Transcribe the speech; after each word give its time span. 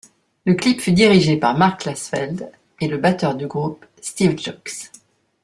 Le 0.45 0.55
clip 0.55 0.81
fut 0.81 0.93
dirigé 0.93 1.37
par 1.37 1.55
Mark 1.59 1.81
Klasfeld 1.81 2.51
et 2.79 2.87
le 2.87 2.97
batteur 2.97 3.35
du 3.35 3.45
groupe 3.45 3.85
Steve 4.01 4.35
Jocz. 4.39 4.89